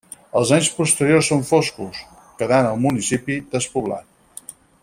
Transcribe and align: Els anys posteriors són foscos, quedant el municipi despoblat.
Els 0.39 0.53
anys 0.55 0.69
posteriors 0.77 1.29
són 1.33 1.43
foscos, 1.51 2.01
quedant 2.41 2.73
el 2.73 2.83
municipi 2.89 3.41
despoblat. 3.55 4.53